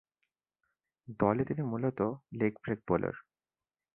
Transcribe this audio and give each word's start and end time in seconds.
দলে 1.19 1.43
তিনি 1.45 1.63
মূলতঃ 1.71 2.09
লেগ 2.39 2.53
ব্রেক 2.63 2.79
বোলার। 2.87 3.15